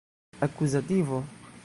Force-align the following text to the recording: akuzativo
akuzativo 0.45 1.17